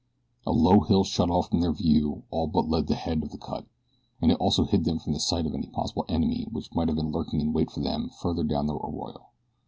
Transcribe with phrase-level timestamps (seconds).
[0.47, 3.67] A low hill shut off from their view all but the head of the cut,
[4.19, 6.97] and it also hid them from the sight of any possible enemy which might have
[6.97, 9.25] been lurking in wait for them farther down the arroyo.